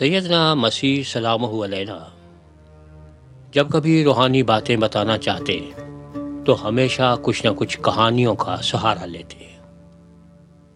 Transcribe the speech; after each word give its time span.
سیدنا 0.00 0.54
مسیح 0.54 1.02
سلام 1.02 1.44
علینا۔ 1.44 1.98
جب 3.52 3.70
کبھی 3.70 4.04
روحانی 4.04 4.42
باتیں 4.42 4.76
بتانا 4.76 5.18
چاہتے، 5.18 5.70
تو 6.46 6.68
ہمیشہ 6.68 7.16
کچھ 7.22 7.46
نہ 7.46 7.50
کچھ 7.56 7.80
کہانیوں 7.80 8.34
کا 8.34 8.56
سہارا 8.56 9.04
لیتے۔ 9.04 9.44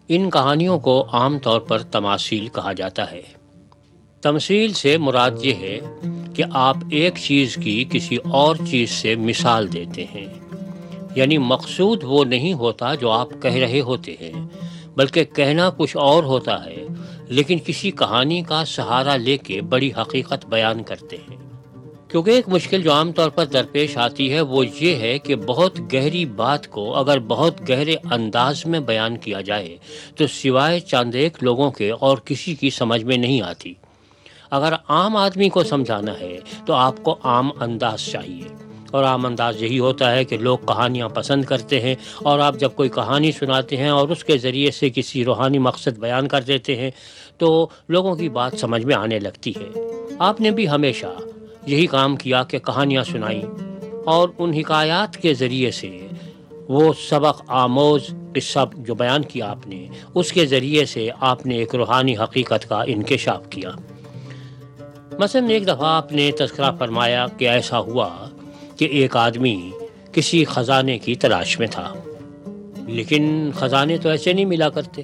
ان 0.07 0.29
کہانیوں 0.29 0.79
کو 0.79 1.07
عام 1.13 1.39
طور 1.39 1.61
پر 1.61 1.79
تماثیل 1.79 2.47
کہا 2.47 2.73
جاتا 2.73 3.11
ہے۔ 3.11 3.21
تمثیل 4.21 4.73
سے 4.73 4.97
مراد 4.97 5.31
یہ 5.43 5.53
ہے 5.53 5.79
کہ 6.35 6.43
آپ 6.51 6.77
ایک 6.91 7.13
چیز 7.17 7.55
کی 7.55 7.85
کسی 7.89 8.15
اور 8.15 8.55
چیز 8.69 8.89
سے 8.89 9.15
مثال 9.15 9.73
دیتے 9.73 10.05
ہیں۔ 10.05 10.33
یعنی 11.15 11.37
مقصود 11.37 11.99
وہ 12.03 12.25
نہیں 12.25 12.53
ہوتا 12.53 12.95
جو 12.95 13.11
آپ 13.11 13.29
کہہ 13.41 13.53
رہے 13.53 13.81
ہوتے 13.81 14.15
ہیں، 14.21 14.47
بلکہ 14.95 15.23
کہنا 15.23 15.69
کچھ 15.77 15.97
اور 15.97 16.23
ہوتا 16.23 16.65
ہے۔ 16.65 16.85
لیکن 17.27 17.57
کسی 17.65 17.91
کہانی 17.91 18.41
کا 18.41 18.65
سہارا 18.65 19.15
لے 19.15 19.37
کے 19.37 19.61
بڑی 19.61 19.91
حقیقت 20.01 20.45
بیان 20.45 20.83
کرتے 20.83 21.17
ہیں۔ 21.17 21.37
کیونکہ 22.07 22.31
ایک 22.31 22.49
مشکل 22.49 22.81
جو 22.81 22.93
عام 22.93 23.11
طور 23.11 23.29
پر 23.29 23.45
درپیش 23.45 23.97
آتی 23.97 24.33
ہے 24.33 24.41
وہ 24.41 24.65
یہ 24.79 24.95
ہے 24.95 25.19
کہ 25.19 25.35
بہت 25.35 25.79
گہری 25.93 26.25
بات 26.25 26.67
کو 26.67 26.95
اگر 26.95 27.19
بہت 27.19 27.69
گہرے 27.69 27.95
انداز 28.11 28.65
میں 28.65 28.79
بیان 28.79 29.17
کیا 29.17 29.41
جائے 29.41 29.77
تو 30.15 30.27
سوائے 30.27 30.79
چاند 30.79 31.15
ایک 31.15 31.43
لوگوں 31.43 31.71
کے 31.71 31.91
اور 31.91 32.17
کسی 32.17 32.55
کی 32.55 32.69
سمجھ 32.69 33.03
میں 33.03 33.17
نہیں 33.17 33.41
آتی۔ 33.41 33.73
اگر 34.51 34.73
عام 34.73 35.15
آدمی 35.15 35.49
کو 35.49 35.63
سمجھانا 35.63 36.19
ہے 36.19 36.39
تو 36.65 36.73
آپ 36.73 37.03
کو 37.03 37.17
عام 37.23 37.49
انداز 37.59 37.99
چاہیے۔ 37.99 38.64
اور 38.91 39.03
عام 39.03 39.25
انداز 39.25 39.63
یہی 39.63 39.79
ہوتا 39.79 40.11
ہے 40.11 40.23
کہ 40.23 40.37
لوگ 40.37 40.57
کہانیاں 40.57 41.09
پسند 41.09 41.45
کرتے 41.45 41.79
ہیں 41.79 41.95
اور 42.17 42.39
آپ 42.39 42.55
جب 42.57 42.69
کوئی 42.75 42.89
کہانی 42.89 43.31
سناتے 43.31 43.77
ہیں 43.77 43.89
اور 43.89 44.09
اس 44.09 44.23
کے 44.23 44.37
ذریعے 44.37 44.71
سے 44.71 44.89
کسی 44.89 45.25
روحانی 45.25 45.59
مقصد 45.59 45.99
بیان 45.99 46.27
کر 46.27 46.41
دیتے 46.41 46.75
ہیں 46.75 46.91
تو 47.37 47.67
لوگوں 47.89 48.15
کی 48.15 48.29
بات 48.29 48.51
سمجھ 48.57 48.85
میں 48.85 48.95
آنے 48.95 49.19
لگتی 49.19 49.51
ہے۔ 49.51 49.79
آپ 50.19 50.41
نے 50.41 50.51
بھی 50.51 50.69
ہمیشہ 50.69 51.13
یہی 51.67 51.85
کام 51.85 52.15
کیا 52.15 52.43
کہ 52.43 52.59
کہانیاں 52.59 53.03
سنائیں 53.03 53.41
اور 54.05 54.29
ان 54.37 54.53
حکایات 54.53 55.17
کے 55.17 55.33
ذریعے 55.33 55.71
سے 55.71 56.07
وہ 56.69 56.93
سبق، 57.09 57.41
آموز 57.47 58.01
قصہ 58.35 58.59
جو 58.73 58.95
بیان 58.95 59.21
کیا 59.21 59.49
آپ 59.49 59.67
نے، 59.67 59.87
اس 60.13 60.31
کے 60.31 60.45
ذریعے 60.45 60.85
سے 60.85 61.09
آپ 61.19 61.45
نے 61.45 61.55
ایک 61.55 61.75
روحانی 61.75 62.17
حقیقت 62.17 62.69
کا 62.69 62.83
انکشاف 62.87 63.49
کیا۔ 63.49 63.71
مثلا 65.19 65.47
ایک 65.47 65.63
دفعہ 65.63 65.85
آپ 65.85 66.11
نے 66.11 66.31
تذکرہ 66.39 66.71
فرمایا 66.79 67.25
کہ 67.37 67.49
ایسا 67.49 67.79
ہوا 67.79 68.29
کہ 68.77 68.85
ایک 68.85 69.15
آدمی 69.15 69.71
کسی 70.11 70.45
خزانے 70.45 70.97
کی 70.99 71.15
تلاش 71.15 71.59
میں 71.59 71.67
تھا۔ 71.67 71.93
لیکن 72.87 73.51
خزانے 73.55 73.97
تو 73.97 74.09
ایسے 74.09 74.33
نہیں 74.33 74.45
ملا 74.45 74.69
کرتے۔ 74.69 75.01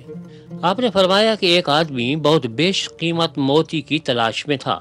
آپ 0.61 0.79
نے 0.79 0.91
فرمایا 0.91 1.35
کہ 1.35 1.45
ایک 1.45 1.69
آدمی 1.69 2.15
بہت 2.15 2.45
بیش 2.45 2.89
قیمت 2.97 3.37
موتی 3.37 3.81
کی 3.81 3.99
تلاش 3.99 4.47
میں 4.47 4.57
تھا۔ 4.57 4.79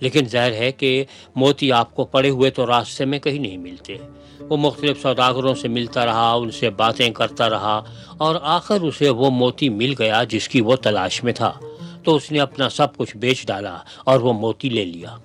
لیکن 0.00 0.24
ظاہر 0.24 0.52
ہے 0.52 0.72
کہ 0.72 1.04
موتی 1.34 1.72
آپ 1.72 1.94
کو 1.94 2.04
پڑے 2.04 2.30
ہوئے 2.30 2.50
تو 2.50 2.66
راستے 2.66 3.04
میں 3.04 3.18
کہیں 3.18 3.38
نہیں 3.38 3.56
ملتے۔ 3.56 3.96
وہ 4.40 4.56
مختلف 4.56 5.02
سوداگروں 5.02 5.54
سے 5.54 5.68
ملتا 5.68 6.06
رہا، 6.06 6.32
ان 6.32 6.50
سے 6.50 6.70
باتیں 6.70 7.10
کرتا 7.10 7.50
رہا 7.50 7.82
اور 8.18 8.36
آخر 8.42 8.80
اسے 8.80 9.10
وہ 9.10 9.30
موتی 9.30 9.68
مل 9.68 9.94
گیا 9.98 10.24
جس 10.24 10.48
کی 10.48 10.60
وہ 10.60 10.76
تلاش 10.76 11.24
میں 11.24 11.32
تھا۔ 11.32 11.52
تو 12.04 12.16
اس 12.16 12.32
نے 12.32 12.40
اپنا 12.40 12.68
سب 12.68 12.96
کچھ 12.96 13.16
بیچ 13.16 13.46
ڈالا 13.46 13.78
اور 14.04 14.20
وہ 14.20 14.32
موتی 14.32 14.68
لے 14.68 14.84
لیا۔ 14.84 15.16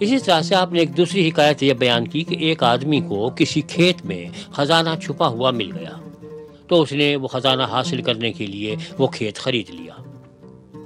اسی 0.00 0.18
طرح 0.18 0.42
سے 0.42 0.54
آپ 0.54 0.72
نے 0.72 0.78
ایک 0.80 0.96
دوسری 0.96 1.28
حکایت 1.28 1.62
یہ 1.62 1.72
بیان 1.72 2.08
کی 2.08 2.24
کہ 2.24 2.34
ایک 2.34 2.62
آدمی 2.62 3.00
کو 3.00 3.30
کسی 3.36 3.60
کھیت 3.60 4.04
میں 4.04 4.26
خزانہ 4.52 4.90
چھپا 5.02 5.26
ہوا 5.26 5.50
مل 5.50 5.76
گیا۔ 5.76 5.90
تو 6.66 6.82
اس 6.82 6.92
نے 6.92 7.16
وہ 7.16 7.28
خزانہ 7.28 7.62
حاصل 7.62 8.02
کرنے 8.02 8.32
کے 8.32 8.46
لیے 8.46 8.76
وہ 8.98 9.06
کھیت 9.06 9.38
خرید 9.38 9.70
لیا۔ 9.70 9.94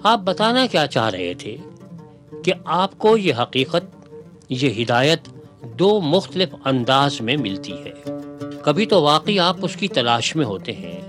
آپ 0.02 0.20
بتانا 0.24 0.66
کیا 0.70 0.86
چاہ 0.86 1.10
رہے 1.10 1.34
تھے 1.34 1.56
کہ 2.44 2.52
آپ 2.64 2.98
کو 2.98 3.16
یہ 3.16 3.34
حقیقت، 3.34 4.14
یہ 4.48 4.82
ہدایت 4.82 5.18
دو 5.62 6.00
مختلف 6.00 6.48
انداز 6.64 7.20
میں 7.20 7.36
ملتی 7.36 7.72
ہے۔ 7.72 7.92
کبھی 8.62 8.86
تو 8.86 9.02
واقعی 9.02 9.38
آپ 9.38 9.56
اس 9.62 9.76
کی 9.76 9.88
تلاش 9.88 10.36
میں 10.36 10.44
ہوتے 10.44 10.72
ہیں 10.72 11.03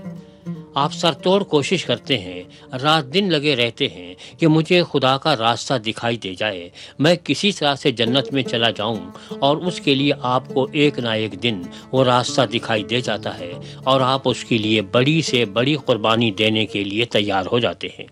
آپ 0.78 0.92
سر 0.92 1.12
توڑ 1.12 1.42
کوشش 1.42 1.84
کرتے 1.84 2.18
ہیں، 2.18 2.42
رات 2.82 3.14
دن 3.14 3.28
لگے 3.32 3.56
رہتے 3.56 3.88
ہیں 3.88 4.14
کہ 4.38 4.46
مجھے 4.46 4.82
خدا 4.92 5.18
کا 5.18 5.36
راستہ 5.36 5.74
دکھائی 5.74 6.16
دے 6.16 6.34
جائے۔ 6.34 6.68
میں 6.98 7.14
کسی 7.24 7.52
طرح 7.52 7.74
سے 7.74 7.90
جنت 7.90 8.32
میں 8.32 8.42
چلا 8.42 8.70
جاؤں 8.70 8.96
اور 9.38 9.56
اس 9.56 9.80
کے 9.80 9.94
لیے 9.94 10.12
آپ 10.22 10.42
کو 10.54 10.66
ایک 10.72 10.98
نہ 10.98 11.08
ایک 11.08 11.42
دن 11.42 11.62
وہ 11.92 12.04
راستہ 12.04 12.42
دکھائی 12.42 12.82
دے 12.82 13.00
جاتا 13.00 13.38
ہے 13.38 13.52
اور 13.84 14.00
آپ 14.00 14.20
اس 14.24 14.44
کے 14.44 14.58
لیے 14.58 14.82
بڑی 14.82 15.22
سے 15.22 15.44
بڑی 15.44 15.76
قربانی 15.84 16.30
دینے 16.30 16.66
کے 16.66 16.84
لیے 16.84 17.04
تیار 17.04 17.46
ہو 17.52 17.58
جاتے 17.58 17.88
ہیں۔ 17.98 18.06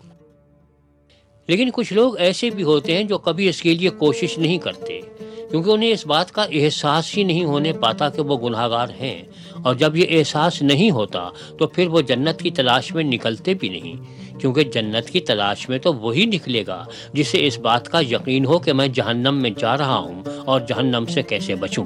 لیکن 1.47 1.69
کچھ 1.73 1.93
لوگ 1.93 2.17
ایسے 2.17 2.49
بھی 2.49 2.63
ہوتے 2.63 2.97
ہیں 2.97 3.03
جو 3.03 3.17
کبھی 3.17 3.49
اس 3.49 3.61
کے 3.61 3.73
لیے 3.73 3.89
کوشش 3.89 4.37
نہیں 4.37 4.57
کرتے۔ 4.57 5.01
کیونکہ 5.49 5.69
انہیں 5.69 5.91
اس 5.91 6.05
بات 6.05 6.31
کا 6.31 6.43
احساس 6.43 7.17
ہی 7.17 7.23
نہیں 7.23 7.45
ہونے 7.45 7.73
پاتا 7.73 8.09
کہ 8.09 8.21
وہ 8.21 8.49
گناہ 8.49 8.67
گار 8.67 8.87
ہیں۔ 9.01 9.21
اور 9.63 9.75
جب 9.75 9.95
یہ 9.95 10.05
احساس 10.09 10.61
نہیں 10.61 10.91
ہوتا 10.91 11.29
تو 11.59 11.67
پھر 11.67 11.87
وہ 11.87 12.01
جنت 12.01 12.41
کی 12.41 12.51
تلاش 12.51 12.93
میں 12.93 13.03
نکلتے 13.03 13.53
بھی 13.53 13.69
نہیں۔ 13.69 14.25
کیونکہ 14.39 14.63
جنت 14.63 15.09
کی 15.09 15.19
تلاش 15.19 15.69
میں 15.69 15.77
تو 15.77 15.93
وہی 15.93 16.25
نکلے 16.25 16.63
گا 16.67 16.85
جسے 17.13 17.47
اس 17.47 17.59
بات 17.59 17.89
کا 17.89 17.99
یقین 17.99 18.45
ہو 18.45 18.59
کہ 18.59 18.73
میں 18.73 18.87
جہنم 18.87 19.41
میں 19.41 19.49
جا 19.49 19.77
رہا 19.77 19.97
ہوں 19.97 20.23
اور 20.45 20.61
جہنم 20.61 21.05
سے 21.05 21.21
کیسے 21.21 21.55
بچوں۔ 21.55 21.85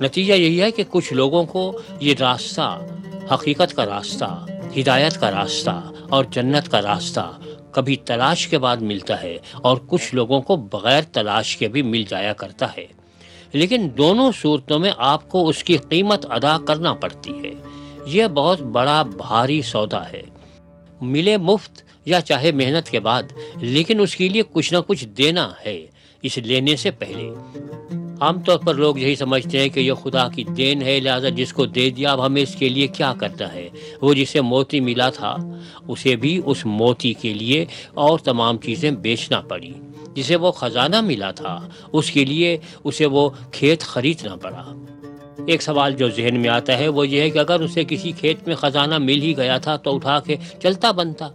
نتیجہ 0.00 0.32
یہی 0.32 0.62
ہے 0.62 0.70
کہ 0.70 0.82
کچھ 0.90 1.12
لوگوں 1.12 1.44
کو 1.44 1.80
یہ 2.00 2.14
راستہ، 2.20 2.80
حقیقت 3.34 3.74
کا 3.74 3.86
راستہ، 3.86 4.46
ہدایت 4.80 5.20
کا 5.20 5.30
راستہ 5.30 5.90
اور 6.08 6.24
جنت 6.30 6.70
کا 6.70 6.82
راستہ 6.82 7.38
کبھی 7.76 7.96
تلاش 7.96 8.48
کے 8.48 8.58
بعد 8.58 8.76
ملتا 8.76 9.22
ہے 9.22 9.38
اور 9.52 9.76
کچھ 9.86 10.14
لوگوں 10.14 10.40
کو 10.40 10.56
بغیر 10.56 11.02
تلاش 11.02 11.56
کے 11.56 11.68
بھی 11.68 11.82
مل 11.82 12.04
جایا 12.08 12.32
کرتا 12.32 12.76
ہے۔ 12.76 12.86
لیکن 13.52 13.88
دونوں 13.98 14.32
صورتوں 14.40 14.78
میں 14.78 14.92
آپ 14.96 15.28
کو 15.28 15.48
اس 15.48 15.64
کی 15.64 15.76
قیمت 15.76 16.26
ادا 16.30 16.58
کرنا 16.66 16.94
پڑتی 16.94 17.44
ہے۔ 17.44 17.52
یہ 18.06 18.26
بہت 18.26 18.60
بڑا 18.60 19.02
بھاری 19.02 19.62
سودا 19.62 20.08
ہے۔ 20.12 20.22
ملے 21.00 21.36
مفت 21.36 21.82
یا 22.04 22.20
چاہے 22.20 22.52
محنت 22.52 22.90
کے 22.90 23.00
بعد، 23.00 23.22
لیکن 23.56 24.00
اس 24.00 24.16
کے 24.16 24.28
لیے 24.28 24.42
کچھ 24.52 24.72
نہ 24.72 24.78
کچھ 24.86 25.04
دینا 25.04 25.52
ہے، 25.66 25.86
اس 26.22 26.38
لینے 26.38 26.76
سے 26.76 26.90
پہلے۔ 26.90 27.30
عام 28.20 28.40
طور 28.40 28.58
پر 28.58 28.74
لوگ 28.74 28.98
یہی 28.98 29.16
سمجھتے 29.16 29.58
ہیں 29.58 29.68
کہ 29.68 29.80
یہ 29.80 29.92
خدا 29.92 30.28
کی 30.28 30.44
دین 30.44 30.82
ہے، 30.82 31.00
لہٰذا 31.00 31.28
جس 31.28 31.52
کو 31.52 31.66
دے 31.66 31.90
دیا 31.90 32.12
اب 32.12 32.26
ہمیں 32.26 32.42
اس 32.42 32.54
کے 32.54 32.68
لیے 32.68 32.86
کیا 32.86 33.14
کرنا 33.20 33.52
ہے؟ 33.52 33.68
وہ 34.02 34.14
جسے 34.14 34.40
موتی 34.40 34.80
ملا 34.80 35.10
تھا، 35.10 35.36
اسے 35.88 36.16
بھی 36.16 36.40
اس 36.44 36.66
موتی 36.66 37.12
کے 37.14 37.34
لیے 37.34 37.64
اور 37.94 38.18
تمام 38.18 38.58
چیزیں 38.58 38.90
بیچنا 38.90 39.40
پڑی۔ 39.40 39.72
جسے 40.14 40.36
وہ 40.36 40.52
خزانہ 40.52 41.00
ملا 41.00 41.30
تھا، 41.30 41.68
اس 41.92 42.10
کے 42.10 42.24
لیے 42.24 42.56
اسے 42.84 43.06
وہ 43.06 43.28
کھیت 43.52 43.80
خریدنا 43.82 44.36
پڑا۔ 44.36 44.64
ایک 45.46 45.62
سوال 45.62 45.94
جو 45.94 46.08
ذہن 46.08 46.40
میں 46.40 46.50
آتا 46.50 46.78
ہے 46.78 46.88
وہ 46.88 47.08
یہ 47.08 47.20
ہے 47.20 47.30
کہ 47.30 47.38
اگر 47.38 47.60
اسے 47.60 47.84
کسی 47.88 48.12
کھیت 48.12 48.46
میں 48.46 48.54
خزانہ 48.54 48.98
مل 48.98 49.22
ہی 49.22 49.36
گیا 49.36 49.58
تھا 49.58 49.76
تو 49.76 49.94
اٹھا 49.94 50.20
کے 50.20 50.36
چلتا 50.62 50.90
بنتا، 50.90 51.28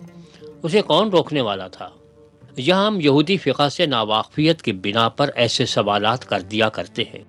اسے 0.64 0.82
کون 0.82 1.10
روکنے 1.10 1.42
والا 1.42 1.68
تھا؟ 1.68 1.90
یہاں 2.58 2.88
ہم 2.88 3.00
یہودی 3.02 3.38
فقہ 3.38 3.70
سے 3.70 3.86
ناواقفیت 3.86 4.62
کی 4.62 4.72
بنا 4.72 5.10
پر 5.10 5.30
ایسے 5.36 5.66
سوالات 5.66 6.30
کر 6.30 6.40
دیا 6.40 6.70
کرتے 6.70 7.04
ہیں۔ 7.04 7.24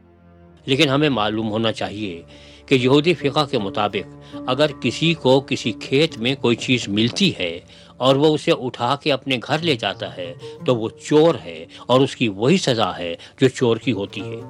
لیکن 0.64 0.88
ہمیں 0.88 1.08
معلوم 1.08 1.50
ہونا 1.50 1.72
چاہیے 1.72 2.22
کہ 2.66 2.74
یہودی 2.74 3.14
فقہ 3.14 3.46
کے 3.50 3.58
مطابق 3.58 4.36
اگر 4.46 4.66
کسی 4.80 5.14
کو 5.14 5.40
کسی 5.40 5.72
کھیت 5.72 6.18
میں 6.18 6.34
کوئی 6.34 6.56
چیز 6.56 6.88
ملتی 6.88 7.32
ہے 7.38 7.58
اور 7.96 8.16
وہ 8.16 8.34
اسے 8.34 8.52
اٹھا 8.58 8.96
کے 8.96 9.12
اپنے 9.12 9.36
گھر 9.46 9.58
لے 9.58 9.76
جاتا 9.76 10.16
ہے، 10.16 10.34
تو 10.66 10.76
وہ 10.76 10.88
چور 11.04 11.34
ہے 11.44 11.66
اور 11.86 12.00
اس 12.00 12.16
کی 12.16 12.28
وہی 12.28 12.56
سزا 12.56 12.98
ہے 12.98 13.14
جو 13.40 13.48
چور 13.48 13.76
کی 13.76 13.92
ہوتی 13.92 14.20
ہے۔ 14.20 14.40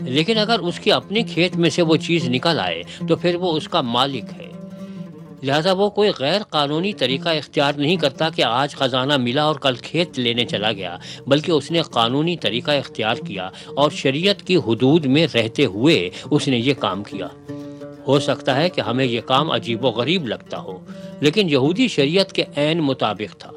لیکن 0.00 0.38
اگر 0.38 0.58
اس 0.58 0.80
کے 0.80 0.92
اپنے 0.92 1.22
کھیت 1.22 1.56
میں 1.56 1.70
سے 1.70 1.82
وہ 1.82 1.96
چیز 1.96 2.28
نکل 2.28 2.60
آئے، 2.60 2.82
تو 3.08 3.16
پھر 3.16 3.34
وہ 3.34 3.56
اس 3.56 3.68
کا 3.68 3.80
مالک 3.80 4.24
ہے۔ 4.36 4.49
لہٰذا 5.42 5.72
وہ 5.72 5.90
کوئی 5.90 6.10
غیر 6.18 6.42
قانونی 6.42 6.92
طریقہ 6.92 7.28
اختیار 7.28 7.72
نہیں 7.72 7.96
کرتا 7.96 8.28
کہ 8.28 8.42
آج 8.42 8.76
خزانہ 8.76 9.16
ملا 9.16 9.44
اور 9.44 9.54
کل 9.54 9.74
کھیت 9.74 10.18
لینے 10.18 10.44
چلا 10.44 10.72
گیا، 10.72 10.96
بلکہ 11.26 11.52
اس 11.52 11.70
نے 11.70 11.82
قانونی 11.82 12.36
طریقہ 12.36 12.70
اختیار 12.70 13.14
کیا 13.14 13.50
اور 13.76 13.90
شریعت 13.90 14.42
کی 14.42 14.56
حدود 14.56 15.06
میں 15.06 15.26
رہتے 15.34 15.64
ہوئے 15.64 16.10
اس 16.30 16.48
نے 16.48 16.58
یہ 16.58 16.74
کام 16.74 17.02
کیا۔ 17.02 17.26
ہو 18.06 18.20
سکتا 18.20 18.56
ہے 18.56 18.68
کہ 18.68 18.80
ہمیں 18.80 19.04
یہ 19.04 19.20
کام 19.20 19.50
عجیب 19.50 19.84
و 19.84 19.88
غریب 19.88 20.26
لگتا 20.26 20.60
ہو، 20.60 20.78
لیکن 21.20 21.50
یہودی 21.50 21.88
شریعت 21.88 22.32
کے 22.32 22.44
عین 22.56 22.78
مطابق 22.78 23.36
تھا۔ 23.36 23.50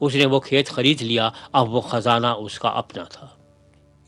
اس 0.00 0.14
نے 0.14 0.26
وہ 0.26 0.40
کھیت 0.40 0.68
خرید 0.68 1.02
لیا، 1.02 1.30
اب 1.52 1.74
وہ 1.74 1.80
خزانہ 1.80 2.26
اس 2.26 2.58
کا 2.58 2.68
اپنا 2.68 3.04
تھا۔ 3.04 3.26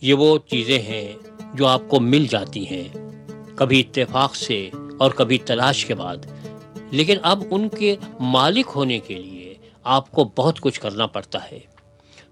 یہ 0.00 0.14
وہ 0.14 0.38
چیزیں 0.50 0.78
ہیں 0.78 1.12
جو 1.54 1.66
آپ 1.66 1.82
کو 1.88 2.00
مل 2.00 2.26
جاتی 2.30 2.66
ہیں، 2.70 2.84
کبھی 3.54 3.80
اتفاق 3.80 4.34
سے 4.34 4.70
اور 4.98 5.10
کبھی 5.10 5.38
تلاش 5.38 5.86
کے 5.86 5.94
بعد۔ 5.94 6.16
لیکن 6.90 7.16
اب 7.22 7.42
ان 7.50 7.68
کے 7.68 7.96
مالک 8.20 8.66
ہونے 8.74 8.98
کے 8.98 9.14
لیے 9.14 9.54
آپ 9.84 10.10
کو 10.10 10.30
بہت 10.36 10.60
کچھ 10.60 10.80
کرنا 10.80 11.06
پڑتا 11.06 11.38
ہے۔ 11.52 11.58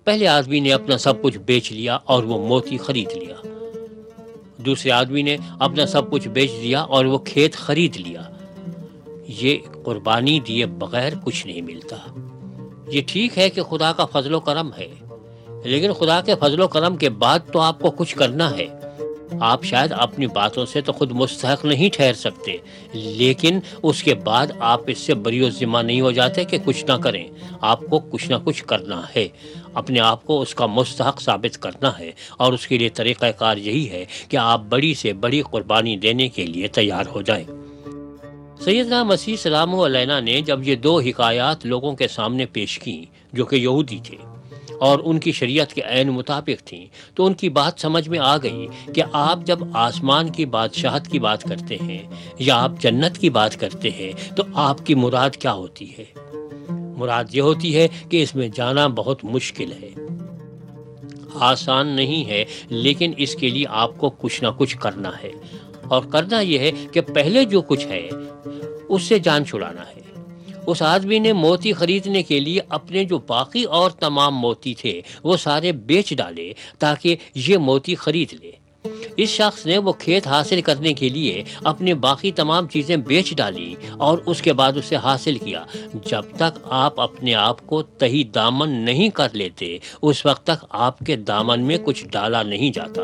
پہلے 0.04 0.28
آدمی 0.28 0.60
نے 0.60 0.72
اپنا 0.72 0.98
سب 0.98 1.22
کچھ 1.22 1.38
بیچ 1.38 1.72
لیا 1.72 1.98
اور 2.04 2.24
وہ 2.24 2.48
موتی 2.48 2.76
خرید 2.76 3.08
لیا۔ 3.16 3.34
دوسرے 4.56 4.90
آدمی 4.90 5.22
نے 5.22 5.36
اپنا 5.58 5.86
سب 5.86 6.10
کچھ 6.10 6.28
بیچ 6.28 6.50
دیا 6.62 6.80
اور 6.80 7.04
وہ 7.04 7.18
کھیت 7.18 7.54
خرید 7.54 7.96
لیا۔ 7.96 8.22
یہ 9.28 9.58
قربانی 9.84 10.40
دیے 10.40 10.66
بغیر 10.66 11.12
کچھ 11.24 11.46
نہیں 11.46 11.62
ملتا۔ 11.62 11.96
یہ 12.88 13.00
ٹھیک 13.06 13.38
ہے 13.38 13.50
کہ 13.50 13.62
خدا 13.62 13.92
کا 13.92 14.04
فضل 14.04 14.34
و 14.34 14.40
کرم 14.40 14.70
ہے، 14.78 14.88
لیکن 15.64 15.92
خدا 15.92 16.20
کے 16.20 16.34
فضل 16.40 16.60
و 16.60 16.68
کرم 16.68 16.96
کے 16.96 17.10
بعد 17.10 17.38
تو 17.52 17.60
آپ 17.60 17.80
کو 17.80 17.90
کچھ 17.90 18.16
کرنا 18.16 18.56
ہے۔ 18.56 18.66
آپ 19.40 19.64
شاید 19.64 19.92
اپنی 19.92 20.26
باتوں 20.26 20.66
سے 20.66 20.80
تو 20.80 20.92
خود 20.92 21.12
مستحق 21.12 21.64
نہیں 21.64 21.88
ٹھہر 21.92 22.12
سکتے، 22.12 22.56
لیکن 22.92 23.60
اس 23.82 24.02
کے 24.02 24.14
بعد 24.14 24.46
آپ 24.58 24.80
اس 24.86 24.98
سے 24.98 25.14
بری 25.14 25.40
و 25.40 25.50
ذمہ 25.50 25.78
نہیں 25.78 26.00
ہو 26.00 26.10
جاتے 26.10 26.44
کہ 26.44 26.58
کچھ 26.64 26.84
نہ 26.84 26.92
کریں۔ 26.92 27.28
آپ 27.60 27.80
کو 27.80 27.98
کچھ 27.98 28.30
نہ 28.30 28.34
کچھ 28.44 28.64
کرنا 28.64 29.02
ہے۔ 29.16 29.28
اپنے 29.74 30.00
آپ 30.00 30.24
کو 30.24 30.40
اس 30.40 30.54
کا 30.54 30.66
مستحق 30.66 31.20
ثابت 31.20 31.62
کرنا 31.62 31.98
ہے۔ 31.98 32.10
اور 32.36 32.52
اس 32.52 32.66
کے 32.66 32.78
لیے 32.78 32.88
طریقہ 32.88 33.26
کار 33.38 33.56
یہی 33.56 33.90
ہے 33.90 34.04
کہ 34.28 34.36
آپ 34.36 34.60
بڑی 34.68 34.94
سے 34.94 35.12
بڑی 35.12 35.42
قربانی 35.50 35.96
دینے 35.96 36.28
کے 36.28 36.46
لیے 36.46 36.68
تیار 36.68 37.04
ہو 37.14 37.22
جائیں۔ 37.22 37.44
سیدنا 38.60 39.02
مسیح 39.02 39.36
سلام 39.36 39.74
علیہ 39.74 40.20
نے 40.20 40.40
جب 40.40 40.68
یہ 40.68 40.74
دو 40.74 41.00
حکایات 41.00 41.66
لوگوں 41.66 41.96
کے 41.96 42.08
سامنے 42.08 42.46
پیش 42.46 42.78
کی 42.78 43.04
جو 43.32 43.44
کہ 43.44 43.56
یہودی 43.56 43.98
تھے 44.04 44.16
اور 44.80 44.98
ان 45.04 45.18
کی 45.18 45.32
شریعت 45.32 45.72
کے 45.72 45.82
عین 45.82 46.08
مطابق 46.08 46.62
تھیں، 46.64 46.86
تو 47.14 47.26
ان 47.26 47.34
کی 47.34 47.48
بات 47.48 47.72
سمجھ 47.76 48.08
میں 48.08 48.18
آ 48.18 48.36
گئی 48.36 48.66
کہ 48.94 49.02
آپ 49.12 49.38
جب 49.44 49.58
آسمان 49.72 50.30
کی 50.30 50.46
بادشاہت 50.46 51.08
کی 51.08 51.18
بات 51.18 51.42
کرتے 51.42 51.76
ہیں 51.76 51.98
یا 52.38 52.56
آپ 52.56 52.72
جنت 52.80 53.18
کی 53.18 53.30
بات 53.30 53.60
کرتے 53.60 53.90
ہیں، 53.90 54.36
تو 54.36 54.42
آپ 54.54 54.86
کی 54.86 54.94
مراد 54.94 55.30
کیا 55.30 55.52
ہوتی 55.52 55.98
ہے؟ 55.98 56.04
مراد 56.70 57.24
یہ 57.32 57.40
ہوتی 57.40 57.76
ہے 57.76 57.88
کہ 58.08 58.22
اس 58.22 58.34
میں 58.34 58.48
جانا 58.48 58.86
بہت 58.86 59.24
مشکل 59.24 59.72
ہے۔ 59.72 59.90
آسان 61.34 61.88
نہیں 61.88 62.28
ہے، 62.28 62.44
لیکن 62.68 63.12
اس 63.16 63.34
کے 63.34 63.48
لیے 63.48 63.64
آپ 63.68 63.98
کو 63.98 64.10
کچھ 64.10 64.42
نہ 64.42 64.48
کچھ 64.58 64.76
کرنا 64.78 65.10
ہے۔ 65.22 65.32
اور 65.88 66.02
کرنا 66.02 66.40
یہ 66.40 66.58
ہے 66.58 66.70
کہ 66.92 67.00
پہلے 67.00 67.44
جو 67.44 67.62
کچھ 67.62 67.86
ہے، 67.86 68.08
اس 68.88 69.02
سے 69.02 69.18
جان 69.18 69.44
چھڑانا 69.44 69.80
ہے۔ 69.80 70.03
اس 70.66 70.82
آدمی 70.82 71.18
نے 71.18 71.32
موتی 71.32 71.72
خریدنے 71.72 72.22
کے 72.22 72.40
لیے 72.40 72.60
اپنے 72.68 73.04
جو 73.04 73.18
باقی 73.18 73.64
اور 73.64 73.90
تمام 73.90 74.36
موتی 74.36 74.74
تھے 74.74 75.00
وہ 75.24 75.36
سارے 75.36 75.72
بیچ 75.72 76.14
ڈالے 76.14 76.52
تاکہ 76.78 77.16
یہ 77.34 77.56
موتی 77.56 77.94
خرید 77.94 78.32
لے۔ 78.32 78.50
اس 79.16 79.28
شخص 79.28 79.66
نے 79.66 79.78
وہ 79.78 79.92
کھیت 79.92 80.26
حاصل 80.26 80.60
کرنے 80.60 80.92
کے 80.92 81.08
لیے 81.08 81.44
اپنے 81.64 81.94
باقی 81.94 82.32
تمام 82.32 82.66
چیزیں 82.66 82.96
بیچ 82.96 83.34
ڈالی 83.36 83.74
اور 83.92 84.18
اس 84.26 84.42
کے 84.42 84.52
بعد 84.52 84.72
اسے 84.76 84.96
حاصل 84.96 85.38
کیا۔ 85.38 85.64
جب 86.06 86.22
تک 86.36 86.58
آپ 86.64 87.00
اپنے 87.00 87.34
آپ 87.34 87.66
کو 87.66 87.82
تہی 87.82 88.24
دامن 88.24 88.70
نہیں 88.70 89.08
کر 89.08 89.28
لیتے، 89.32 89.78
اس 90.02 90.26
وقت 90.26 90.46
تک 90.46 90.64
آپ 90.68 90.98
کے 90.98 91.16
دامن 91.16 91.60
میں 91.60 91.78
کچھ 91.84 92.04
ڈالا 92.08 92.42
نہیں 92.42 92.70
جاتا۔ 92.70 93.02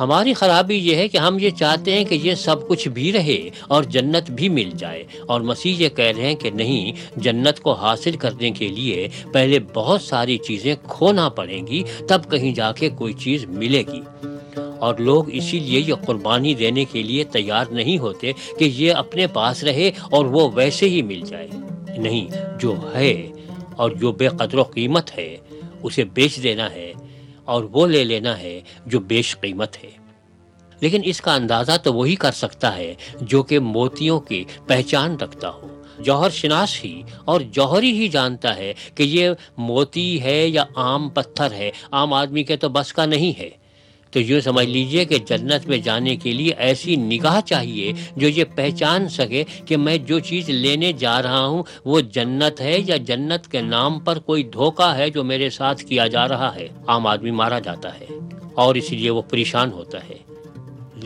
ہماری 0.00 0.34
خرابی 0.34 0.74
یہ 0.74 0.96
ہے 0.96 1.08
کہ 1.08 1.18
ہم 1.18 1.38
یہ 1.38 1.50
چاہتے 1.50 1.94
ہیں 1.94 2.04
کہ 2.04 2.14
یہ 2.14 2.34
سب 2.34 2.68
کچھ 2.68 2.88
بھی 2.88 3.12
رہے 3.12 3.50
اور 3.68 3.82
جنت 3.82 4.30
بھی 4.30 4.48
مل 4.48 4.70
جائے۔ 4.78 5.04
اور 5.26 5.40
مسیح 5.40 5.74
یہ 5.78 5.88
کہہ 5.88 6.12
رہے 6.16 6.26
ہیں 6.26 6.34
کہ 6.34 6.50
نہیں، 6.50 6.92
جنت 7.16 7.60
کو 7.60 7.72
حاصل 7.72 8.16
کرنے 8.16 8.50
کے 8.50 8.68
لیے 8.68 9.08
پہلے 9.32 9.58
بہت 9.74 10.02
ساری 10.02 10.38
چیزیں 10.38 10.74
کھونا 10.82 11.28
پڑیں 11.28 11.66
گی، 11.66 11.82
تب 12.08 12.20
کہیں 12.30 12.54
جا 12.54 12.72
کے 12.72 12.88
کوئی 12.88 13.12
چیز 13.12 13.44
ملے 13.44 13.82
گی۔ 13.92 14.00
اور 14.78 14.94
لوگ 14.98 15.24
اسی 15.34 15.58
لیے 15.58 15.80
یہ 15.80 15.94
قربانی 16.06 16.54
دینے 16.54 16.84
کے 16.84 17.02
لیے 17.02 17.24
تیار 17.24 17.64
نہیں 17.70 17.98
ہوتے 17.98 18.32
کہ 18.58 18.64
یہ 18.64 18.92
اپنے 18.92 19.26
پاس 19.26 19.64
رہے 19.64 19.90
اور 20.10 20.24
وہ 20.24 20.50
ویسے 20.54 20.88
ہی 20.88 21.02
مل 21.02 21.20
جائے۔ 21.20 21.48
نہیں، 21.98 22.26
جو 22.60 22.74
ہے 22.94 23.28
اور 23.76 23.90
جو 23.90 24.12
بے 24.12 24.28
قدر 24.28 24.58
و 24.58 24.62
قیمت 24.62 25.18
ہے، 25.18 25.36
اسے 25.82 26.04
بیچ 26.04 26.42
دینا 26.42 26.70
ہے۔ 26.70 26.92
اور 27.46 27.64
وہ 27.64 27.86
لے 27.86 28.04
لینا 28.04 28.38
ہے 28.38 28.60
جو 28.86 29.00
بیش 29.00 29.36
قیمت 29.40 29.84
ہے۔ 29.84 29.90
لیکن 30.80 31.00
اس 31.04 31.20
کا 31.20 31.34
اندازہ 31.34 31.72
تو 31.82 31.94
وہی 31.94 32.14
کر 32.14 32.32
سکتا 32.32 32.76
ہے 32.76 32.94
جو 33.20 33.42
کہ 33.42 33.58
موتیوں 33.58 34.20
کی 34.20 34.44
پہچان 34.66 35.16
رکھتا 35.16 35.50
ہو۔ 35.50 35.82
جوہر 35.98 36.30
شناس 36.30 36.84
ہی 36.84 37.02
اور 37.24 37.40
جوہری 37.40 37.90
ہی 37.90 38.08
جانتا 38.08 38.56
ہے 38.56 38.74
کہ 38.94 39.02
یہ 39.02 39.30
موتی 39.56 40.22
ہے 40.22 40.48
یا 40.48 40.64
عام 40.76 41.08
پتھر 41.08 41.52
ہے۔ 41.52 41.70
عام 41.90 42.12
آدمی 42.12 42.44
کے 42.44 42.56
تو 42.56 42.68
بس 42.68 42.92
کا 42.92 43.06
نہیں 43.06 43.38
ہے۔ 43.38 43.50
تو 44.16 44.20
یوں 44.20 44.40
سمجھ 44.40 44.66
لیجیے 44.66 45.04
کہ 45.04 45.18
جنت 45.18 45.66
میں 45.66 45.78
جانے 45.78 46.16
کے 46.16 46.32
لیے 46.32 46.52
ایسی 46.58 46.96
نگاہ 46.96 47.40
چاہیے 47.40 47.92
جو 48.16 48.28
یہ 48.28 48.44
پہچان 48.54 49.08
سکے 49.08 49.44
کہ 49.66 49.76
میں 49.76 49.96
جو 49.96 50.18
چیز 50.18 50.48
لینے 50.48 50.92
جا 50.92 51.22
رہا 51.22 51.46
ہوں 51.46 51.62
وہ 51.84 52.00
جنت 52.00 52.60
ہے 52.60 52.78
یا 52.86 52.96
جنت 52.96 53.52
کے 53.52 53.60
نام 53.60 54.00
پر 54.00 54.18
کوئی 54.18 54.42
دھوکہ 54.42 54.94
ہے 54.94 55.10
جو 55.10 55.24
میرے 55.24 55.50
ساتھ 55.50 55.84
کیا 55.84 56.06
جا 56.06 56.28
رہا 56.28 56.54
ہے۔ 56.54 56.68
عام 56.86 57.06
آدمی 57.06 57.30
مارا 57.30 57.58
جاتا 57.58 58.00
ہے 58.00 58.06
اور 58.54 58.74
اسی 58.74 58.96
لیے 58.96 59.10
وہ 59.10 59.22
پریشان 59.22 59.72
ہوتا 59.72 59.98
ہے۔ 60.08 60.35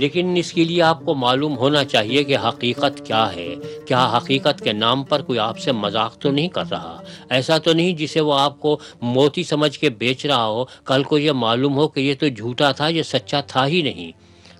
لیکن 0.00 0.34
اس 0.36 0.52
کے 0.52 0.64
لیے 0.64 0.82
آپ 0.82 1.04
کو 1.04 1.14
معلوم 1.14 1.56
ہونا 1.56 1.84
چاہیے 1.84 2.24
کہ 2.24 2.36
حقیقت 2.38 3.06
کیا 3.06 3.34
ہے۔ 3.34 3.54
کیا 3.86 4.16
حقیقت 4.16 4.60
کے 4.64 4.72
نام 4.72 5.04
پر 5.04 5.22
کوئی 5.22 5.38
آپ 5.38 5.58
سے 5.58 5.72
مذاق 5.72 6.18
تو 6.18 6.30
نہیں 6.30 6.48
کر 6.48 6.64
رہا؟ 6.70 7.02
ایسا 7.30 7.58
تو 7.58 7.72
نہیں 7.72 7.92
جسے 7.92 8.20
وہ 8.20 8.34
آپ 8.34 8.60
کو 8.60 8.78
موتی 9.02 9.42
سمجھ 9.42 9.78
کے 9.78 9.90
بیچ 9.90 10.26
رہا 10.26 10.46
ہو۔ 10.46 10.64
کل 10.84 11.02
کو 11.02 11.18
یہ 11.18 11.32
معلوم 11.32 11.76
ہو 11.76 11.88
کہ 11.88 12.00
یہ 12.00 12.14
تو 12.20 12.28
جھوٹا 12.28 12.72
تھا، 12.72 12.88
یہ 12.88 13.02
سچا 13.02 13.40
تھا 13.40 13.66
ہی 13.66 13.82
نہیں۔ 13.82 14.12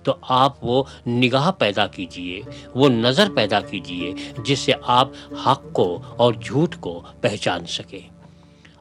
تو 0.03 0.13
آپ 0.21 0.65
وہ 0.65 0.83
نگاہ 1.07 1.51
پیدا 1.51 1.87
کیجیے، 1.87 2.41
وہ 2.75 2.89
نظر 2.89 3.29
پیدا 3.35 3.59
کیجیے، 3.59 4.13
جس 4.43 4.59
سے 4.59 4.71
آپ 4.83 5.09
حق 5.45 5.73
کو 5.73 5.99
اور 6.17 6.33
جھوٹ 6.33 6.75
کو 6.79 7.01
پہچان 7.21 7.65
سکیں۔ 7.65 8.20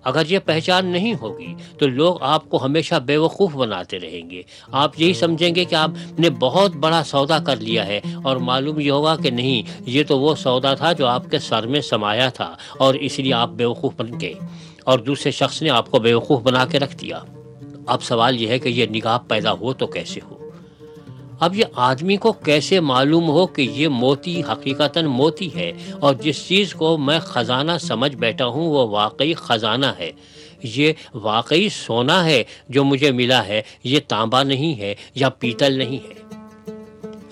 اگر 0.05 0.23
یہ 0.26 0.38
پہچان 0.38 0.87
نہیں 0.87 1.14
ہوگی 1.20 1.55
تو 1.79 1.88
لوگ 1.88 2.17
آپ 2.20 2.49
کو 2.49 2.64
ہمیشہ 2.64 2.94
بے 2.94 3.17
وقوف 3.17 3.52
بناتے 3.55 4.00
رہیں 4.00 4.31
گے۔ 4.31 4.43
آپ 4.73 5.00
یہی 5.00 5.12
سمجھیں 5.12 5.55
گے 5.55 5.64
کہ 5.64 5.75
آپ 5.75 5.91
نے 6.19 6.31
بہت 6.31 6.76
بڑا 6.76 7.05
سودا 7.05 7.38
کر 7.38 7.56
لیا 7.56 7.87
ہے 7.87 8.00
اور 8.25 8.37
معلوم 8.37 8.81
یہ 8.81 8.91
ہوگا 8.91 9.17
کہ 9.17 9.31
نہیں، 9.31 9.62
یہ 9.81 10.02
تو 10.08 10.20
وہ 10.20 10.35
سودا 10.35 10.75
تھا 10.75 10.93
جو 10.93 11.06
آپ 11.06 11.31
کے 11.31 11.38
سر 11.38 11.67
میں 11.67 11.81
سمایا 11.81 12.29
تھا 12.29 12.56
اور 12.79 12.94
اس 12.94 13.19
لیے 13.19 13.32
آپ 13.32 13.49
بے 13.49 13.64
وقوف 13.64 13.93
بن 13.97 14.20
گئے۔ 14.20 14.35
اور 14.85 14.99
دوسرے 14.99 15.31
شخص 15.31 15.62
نے 15.62 15.70
آپ 15.70 15.91
کو 15.91 15.99
بے 15.99 16.14
وقوف 16.14 16.41
بنا 16.41 16.67
کے 16.67 16.79
رکھ 16.79 16.97
دیا۔ 16.97 17.20
اب 17.87 18.02
سوال 18.02 18.41
یہ 18.41 18.49
ہے 18.49 18.58
کہ 18.58 18.69
یہ 18.69 18.87
نگاہ 18.87 19.19
پیدا 19.29 19.52
ہو 19.52 19.73
تو 19.73 19.87
کیسے 19.87 20.20
ہو؟ 20.31 20.39
اب 21.40 21.54
یہ 21.54 21.64
آدمی 21.75 22.16
کو 22.16 22.32
کیسے 22.32 22.81
معلوم 22.81 23.28
ہو 23.28 23.46
کہ 23.46 23.62
یہ 23.62 23.88
موتی 23.88 24.42
حقیقتاً 24.42 25.04
موتی 25.04 25.54
ہے 25.54 25.72
اور 26.00 26.14
جس 26.14 26.46
چیز 26.46 26.75
کو 26.75 26.98
میں 26.98 27.19
خزانہ 27.19 27.72
سمجھ 27.81 28.16
بیٹھا 28.16 28.46
ہوں 28.46 28.66
وہ 28.66 28.88
واقعی 28.88 29.34
خزانہ 29.34 29.87
ہے؟ 29.98 30.12
یہ 30.62 30.92
واقعی 31.14 31.69
سونا 31.69 32.25
ہے 32.25 32.44
جو 32.69 32.84
مجھے 32.84 33.10
ملا 33.10 33.46
ہے، 33.46 33.62
یہ 33.84 34.00
تانبا 34.08 34.42
نہیں 34.42 34.81
ہے 34.81 34.94
یا 35.14 35.28
پیتل 35.28 35.72
نہیں 35.72 36.08
ہے۔ 36.08 36.20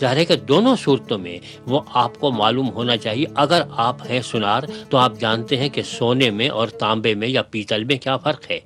ظاہر 0.00 0.16
ہے 0.16 0.25
کہ 0.25 0.37
دونوں 0.37 0.76
صورتوں 0.81 1.19
میں 1.19 1.38
وہ 1.66 1.81
آپ 1.94 2.20
کو 2.20 2.31
معلوم 2.31 2.69
ہونا 2.69 2.96
چاہیے۔ 2.96 3.26
اگر 3.34 3.62
آپ 3.70 4.10
ہیں 4.10 4.20
سنار 4.20 4.62
تو 4.90 4.99
آپ 4.99 5.12
جانتے 5.20 5.56
ہیں 5.56 5.69
کہ 5.69 5.82
سونے 5.82 6.31
میں 6.31 6.49
اور 6.49 6.69
تانبے 6.69 7.14
میں 7.14 7.28
یا 7.28 7.43
پیتل 7.43 7.84
میں 7.84 7.96
کیا 7.96 8.16
فرق 8.16 8.50
ہے۔ 8.50 8.60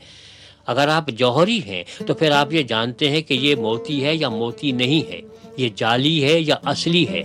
اگر 0.66 0.88
آپ 0.88 1.08
جوہری 1.08 1.60
ہیں 1.66 1.84
تو 2.06 2.14
پھر 2.14 2.30
آپ 2.30 2.52
یہ 2.52 2.62
جانتے 2.62 3.10
ہیں 3.10 3.22
کہ 3.22 3.34
یہ 3.34 3.54
موتی 3.54 4.04
ہے 4.04 4.16
یا 4.16 4.28
موتی 4.28 4.72
نہیں 4.72 5.10
ہے، 5.10 5.20
یہ 5.56 5.68
جعلی 5.74 6.24
ہے 6.24 6.40
یا 6.40 6.54
اصلی 6.64 7.08
ہے۔ 7.08 7.22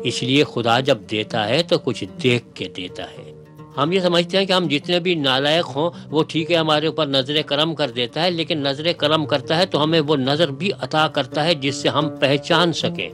اس 0.00 0.22
لیے 0.22 0.44
خدا 0.44 0.80
جب 0.80 0.98
دیتا 1.10 1.48
ہے 1.48 1.62
تو 1.62 1.78
کچھ 1.78 2.04
دیکھ 2.22 2.44
کے 2.54 2.68
دیتا 2.76 3.02
ہے۔ 3.02 3.32
ہم 3.76 3.92
یہ 3.92 4.00
سمجھتے 4.00 4.38
ہیں 4.38 4.44
کہ 4.44 4.52
ہم 4.52 4.68
جتنے 4.70 5.00
بھی 5.00 5.14
نالائق 5.14 5.76
ہوں، 5.76 5.90
وہ 6.10 6.22
ٹھیک 6.28 6.50
ہے، 6.50 6.56
ہمارے 6.56 6.86
اوپر 6.86 7.06
نظر 7.06 7.42
کرم 7.42 7.74
کر 7.74 7.90
دیتا 7.90 8.22
ہے، 8.22 8.30
لیکن 8.30 8.58
نظر 8.58 8.92
کرم 8.92 9.26
کرتا 9.26 9.56
ہے 9.56 9.66
تو 9.66 9.84
ہمیں 9.84 10.00
وہ 10.00 10.16
نظر 10.16 10.50
بھی 10.50 10.70
عطا 10.80 11.08
کرتا 11.08 11.44
ہے 11.44 11.54
جس 11.54 11.74
سے 11.74 11.88
ہم 11.88 12.08
پہچان 12.20 12.72
سکیں۔ 12.72 13.08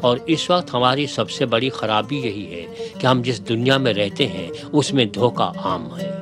اور 0.00 0.16
اس 0.26 0.50
وقت 0.50 0.74
ہماری 0.74 1.06
سب 1.06 1.30
سے 1.30 1.46
بڑی 1.46 1.68
خرابی 1.68 2.16
یہی 2.16 2.54
ہے 2.54 2.66
کہ 2.98 3.06
ہم 3.06 3.22
جس 3.24 3.48
دنیا 3.48 3.76
میں 3.76 3.94
رہتے 3.94 4.26
ہیں، 4.26 4.48
اس 4.72 4.94
میں 4.94 5.04
دھوکہ 5.04 5.42
عام 5.42 5.98
ہے۔ 5.98 6.19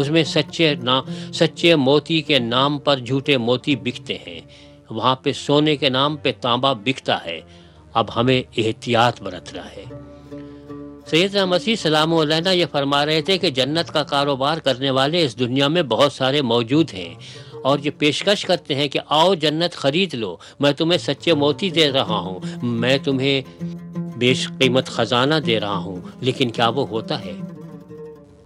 اس 0.00 0.10
میں 0.10 0.24
سچے 0.24 0.74
نا، 0.74 1.02
سچے 1.34 1.74
موتی 1.74 2.22
کے 2.22 2.38
نام 2.38 2.78
پر 2.78 2.98
جھوٹے 2.98 3.36
موتی 3.36 3.76
بکتے 3.76 4.18
ہیں۔ 4.26 4.40
وہاں 4.90 5.16
پہ 5.16 5.32
سونے 5.32 5.76
کے 5.76 5.88
نام 5.88 6.16
پہ 6.16 6.32
تانبا 6.40 6.72
بکتا 6.72 7.24
ہے۔ 7.24 7.40
اب 7.94 8.06
ہمیں 8.16 8.42
احتیاط 8.56 9.22
برتنا 9.22 9.62
ہے۔ 9.76 9.84
سید 11.06 11.36
مسیح 11.36 11.74
سلام 11.76 12.14
علیہ 12.14 12.48
یہ 12.48 12.64
فرما 12.72 13.06
رہے 13.06 13.22
تھے 13.22 13.38
کہ 13.38 13.50
جنت 13.50 13.92
کا 13.92 14.02
کاروبار 14.02 14.58
کرنے 14.58 14.90
والے 14.90 15.24
اس 15.24 15.38
دنیا 15.38 15.68
میں 15.68 15.82
بہت 15.82 16.12
سارے 16.12 16.42
موجود 16.42 16.94
ہیں 16.94 17.14
اور 17.64 17.78
یہ 17.84 17.90
پیشکش 17.98 18.44
کرتے 18.44 18.74
ہیں 18.74 18.88
کہ 18.88 19.00
آؤ 19.08 19.34
جنت 19.34 19.74
خرید 19.74 20.14
لو۔ 20.14 20.36
میں 20.60 20.72
تمہیں 20.72 20.98
سچے 20.98 21.34
موتی 21.34 21.70
دے 21.70 21.90
رہا 21.90 22.18
ہوں۔ 22.18 22.40
میں 22.62 22.98
تمہیں 23.04 23.64
بیش 24.16 24.48
قیمت 24.48 24.86
خزانہ 24.86 25.34
دے 25.34 25.60
رہا 25.60 25.76
ہوں۔ 25.76 25.96
لیکن 26.20 26.50
کیا 26.50 26.68
وہ 26.68 26.88
ہوتا 26.88 27.24
ہے؟ 27.24 27.32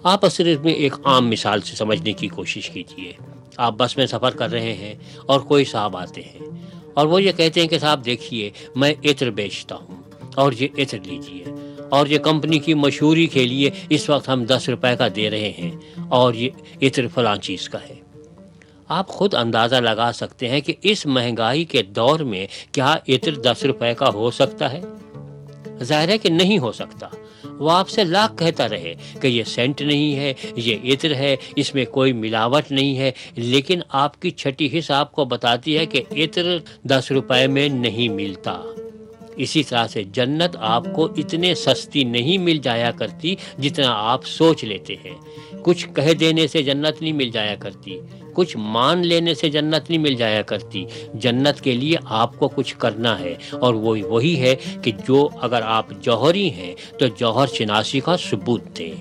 آپ 0.04 0.24
اصرف 0.24 0.64
میں 0.64 0.72
ایک 0.72 0.94
عام 1.04 1.30
مثال 1.30 1.60
سے 1.60 1.76
سمجھنے 1.76 2.12
کی 2.12 2.28
کوشش 2.28 2.70
کیجیے 2.70 3.12
آپ 3.56 3.74
بس 3.76 3.96
میں 3.96 4.06
سفر 4.06 4.30
کر 4.30 4.50
رہے 4.50 4.72
ہیں 4.72 4.94
اور 5.26 5.40
کوئی 5.40 5.64
صاحب 5.64 5.96
آتے 5.96 6.22
ہیں۔ 6.22 6.38
اور 6.94 7.06
وہ 7.06 7.22
یہ 7.22 7.32
کہتے 7.32 7.60
ہیں 7.60 7.68
کہ 7.68 7.78
صاحب 7.78 8.04
دیکھیے 8.04 8.50
میں 8.76 8.94
عطر 9.04 9.30
بیچتا 9.30 9.74
ہوں 9.74 10.02
اور 10.34 10.52
یہ 10.52 10.68
عطر 10.78 10.98
لیجیے 11.04 11.44
اور 11.90 12.06
یہ 12.06 12.18
کمپنی 12.18 12.58
کی 12.58 12.74
مشہوری 12.74 13.26
کے 13.26 13.44
لیے 13.44 13.70
اس 13.88 14.10
وقت 14.10 14.28
ہم 14.28 14.44
دس 14.44 14.68
روپے 14.68 14.96
کا 14.98 15.08
دے 15.16 15.30
رہے 15.30 15.52
ہیں 15.58 15.70
اور 16.08 16.34
یہ 16.34 16.50
عطر 16.82 17.06
فلاں 17.14 17.36
چیز 17.36 17.68
کا 17.68 17.78
ہے۔ 17.90 17.94
آپ 18.88 19.08
خود 19.08 19.34
اندازہ 19.34 19.76
لگا 19.76 20.10
سکتے 20.14 20.48
ہیں 20.48 20.60
کہ 20.60 20.74
اس 20.82 21.06
مہنگائی 21.06 21.64
کے 21.64 21.82
دور 21.82 22.20
میں 22.20 22.46
کیا 22.72 22.94
عطر 23.08 23.34
دس 23.34 23.64
روپے 23.64 23.94
کا 23.94 24.08
ہو 24.08 24.30
سکتا 24.30 24.72
ہے؟ 24.72 24.80
ظاہر 25.82 26.08
ہے 26.08 26.18
کہ 26.18 26.28
نہیں 26.28 26.58
ہو 26.58 26.72
سکتا۔ 26.72 27.08
وہ 27.50 27.70
آپ 27.70 27.88
سے 27.88 28.04
لاکھ 28.04 28.36
کہتا 28.36 28.68
رہے 28.68 28.94
کہ 29.20 29.26
یہ 29.26 29.44
سینٹ 29.44 29.82
نہیں 29.82 30.16
ہے، 30.16 30.34
یہ 30.56 30.76
عطر 30.84 31.14
ہے، 31.14 31.36
اس 31.56 31.74
میں 31.74 31.84
کوئی 31.84 32.12
ملاوٹ 32.12 32.72
نہیں 32.72 32.98
ہے، 32.98 33.10
لیکن 33.36 33.80
آپ 33.88 34.22
کی 34.22 34.30
چھٹی 34.30 34.78
حص 34.78 34.90
آپ 34.90 35.12
کو 35.12 35.24
بتاتی 35.24 35.78
ہے 35.78 35.86
کہ 35.86 36.02
عطر 36.10 36.58
دس 36.82 37.12
روپے 37.12 37.46
میں 37.46 37.68
نہیں 37.68 38.08
ملتا۔ 38.08 38.62
اسی 39.36 39.62
طرح 39.62 39.86
سے 39.86 40.04
جنت 40.04 40.56
آپ 40.60 40.84
کو 40.94 41.04
اتنے 41.04 41.54
سستی 41.54 42.04
نہیں 42.04 42.38
مل 42.38 42.58
جایا 42.58 42.90
کرتی 42.90 43.34
جتنا 43.58 43.86
آپ 43.88 44.26
سوچ 44.26 44.64
لیتے 44.64 44.94
ہیں۔ 45.04 45.14
کچھ 45.62 45.86
کہہ 45.96 46.12
دینے 46.12 46.46
سے 46.46 46.62
جنت 46.62 47.02
نہیں 47.02 47.12
مل 47.12 47.30
جایا 47.30 47.54
کرتی۔ 47.54 48.00
کچھ 48.34 48.56
مان 48.56 49.06
لینے 49.06 49.34
سے 49.34 49.48
جنت 49.48 49.90
نہیں 49.90 49.98
مل 49.98 50.14
جایا 50.14 50.42
کرتی۔ 50.42 50.84
جنت 51.14 51.60
کے 51.60 51.72
لیے 51.72 51.96
آپ 52.04 52.38
کو 52.38 52.48
کچھ 52.48 52.76
کرنا 52.78 53.20
ہے۔ 53.20 53.34
اور 53.52 53.74
وہی 53.74 54.02
وہی 54.02 54.40
ہے 54.40 54.54
کہ 54.82 54.92
جو 55.08 55.28
اگر 55.40 55.62
آپ 55.62 55.86
جوہری 56.00 56.50
ہیں 56.50 56.74
تو 56.98 57.06
جوہر 57.06 57.46
شناسی 57.46 58.00
کا 58.00 58.16
ثبوت 58.16 58.62
دیں 58.78 58.92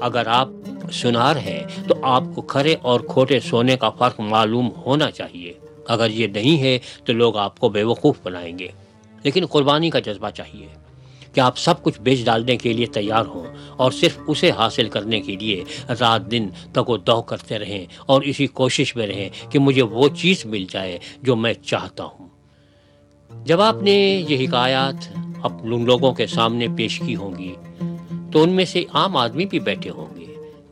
اگر 0.00 0.26
آپ 0.26 0.48
سنار 0.92 1.36
ہیں 1.36 1.62
تو 1.88 1.94
آپ 2.02 2.22
کو 2.34 2.42
کھڑے 2.42 2.76
اور 2.82 3.00
کھوٹے 3.00 3.40
سونے 3.40 3.76
کا 3.76 3.90
فرق 3.90 4.20
معلوم 4.20 4.70
ہونا 4.86 5.10
چاہیے۔ 5.10 5.52
اگر 5.88 6.10
یہ 6.10 6.26
نہیں 6.26 6.62
ہے 6.62 6.78
تو 7.04 7.12
لوگ 7.12 7.36
آپ 7.36 7.58
کو 7.58 7.68
بے 7.68 7.82
وقوف 7.82 8.16
بنائیں 8.22 8.58
گے۔ 8.58 8.68
لیکن 9.22 9.46
قربانی 9.46 9.90
کا 9.90 9.98
جذبہ 9.98 10.30
چاہیے۔ 10.30 10.81
کہ 11.32 11.40
آپ 11.40 11.58
سب 11.58 11.82
کچھ 11.82 12.00
بیچ 12.00 12.24
ڈالنے 12.24 12.56
کے 12.56 12.72
لیے 12.72 12.86
تیار 12.86 13.26
ہوں 13.26 13.46
اور 13.76 13.90
صرف 13.90 14.18
اسے 14.26 14.50
حاصل 14.50 14.88
کرنے 14.88 15.20
کے 15.20 15.36
لیے 15.36 15.64
رات 16.00 16.30
دن 16.30 16.48
تک 16.72 16.90
و 16.90 16.96
دو 16.96 17.22
کرتے 17.22 17.58
رہیں 17.58 17.86
اور 18.06 18.22
اسی 18.22 18.46
کوشش 18.46 18.96
میں 18.96 19.06
رہیں 19.06 19.28
کہ 19.50 19.58
مجھے 19.58 19.82
وہ 19.82 20.08
چیز 20.08 20.46
مل 20.46 20.64
جائے 20.70 20.98
جو 21.22 21.36
میں 21.36 21.52
چاہتا 21.52 22.04
ہوں۔ 22.04 22.28
جب 23.44 23.60
آپ 23.60 23.82
نے 23.82 24.24
یہ 24.28 24.48
حکایات 24.48 24.94
ان 25.42 25.84
لوگوں 25.84 26.12
کے 26.12 26.26
سامنے 26.26 26.66
پیش 26.76 27.02
کی 27.06 27.16
ہوں 27.16 27.38
گی 27.38 27.54
تو 28.32 28.42
ان 28.42 28.50
میں 28.50 28.64
سے 28.64 28.84
عام 28.92 29.16
آدمی 29.16 29.46
بھی 29.46 29.60
بیٹھے 29.60 29.90
ہوں۔ 29.90 30.06
گے 30.06 30.11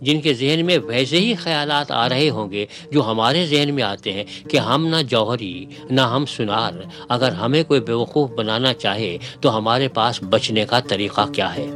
جن 0.00 0.20
کے 0.20 0.34
ذہن 0.34 0.66
میں 0.66 0.78
ویسے 0.78 1.20
ہی 1.20 1.34
خیالات 1.34 1.90
آ 1.90 2.08
رہے 2.08 2.30
ہوں 2.30 2.50
گے 2.50 2.66
جو 2.90 3.02
ہمارے 3.02 3.46
ذہن 3.46 3.74
میں 3.74 3.82
آتے 3.82 4.12
ہیں 4.12 4.24
کہ 4.50 4.56
ہم 4.56 4.86
نہ 4.86 5.02
جوہری، 5.02 5.64
نہ 5.90 6.00
ہم 6.00 6.26
سنار۔ 6.26 6.72
اگر 7.08 7.32
ہمیں 7.32 7.62
کوئی 7.64 7.80
بیوقوف 7.80 8.30
بنانا 8.30 8.74
چاہے 8.74 9.18
تو 9.40 9.56
ہمارے 9.56 9.88
پاس 9.88 10.22
بچنے 10.22 10.64
کا 10.64 10.80
طریقہ 10.80 11.20
کیا 11.32 11.56
ہے؟ 11.56 11.66